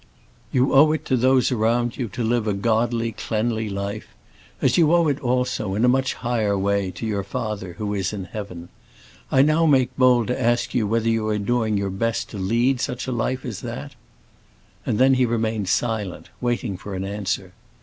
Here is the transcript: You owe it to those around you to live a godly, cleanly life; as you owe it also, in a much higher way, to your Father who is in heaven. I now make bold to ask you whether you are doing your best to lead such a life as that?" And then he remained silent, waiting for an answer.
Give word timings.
You 0.51 0.73
owe 0.73 0.93
it 0.93 1.05
to 1.05 1.15
those 1.15 1.51
around 1.51 1.95
you 1.95 2.07
to 2.07 2.23
live 2.23 2.47
a 2.47 2.55
godly, 2.55 3.11
cleanly 3.11 3.69
life; 3.69 4.07
as 4.59 4.75
you 4.75 4.91
owe 4.95 5.07
it 5.09 5.19
also, 5.19 5.75
in 5.75 5.85
a 5.85 5.87
much 5.87 6.15
higher 6.15 6.57
way, 6.57 6.89
to 6.89 7.05
your 7.05 7.21
Father 7.23 7.73
who 7.73 7.93
is 7.93 8.11
in 8.11 8.23
heaven. 8.25 8.69
I 9.31 9.43
now 9.43 9.67
make 9.67 9.95
bold 9.99 10.25
to 10.29 10.41
ask 10.41 10.73
you 10.73 10.87
whether 10.87 11.07
you 11.07 11.27
are 11.27 11.37
doing 11.37 11.77
your 11.77 11.91
best 11.91 12.31
to 12.31 12.39
lead 12.39 12.81
such 12.81 13.05
a 13.05 13.11
life 13.11 13.45
as 13.45 13.61
that?" 13.61 13.93
And 14.87 14.97
then 14.97 15.13
he 15.13 15.25
remained 15.27 15.69
silent, 15.69 16.29
waiting 16.41 16.77
for 16.77 16.95
an 16.95 17.05
answer. 17.05 17.53